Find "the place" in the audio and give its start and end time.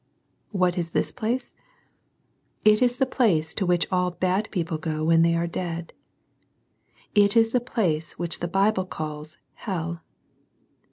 2.97-3.53, 7.43-8.17